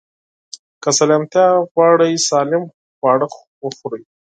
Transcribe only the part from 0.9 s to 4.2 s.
سلامتيا غواړئ، سالم خواړه وخورئ.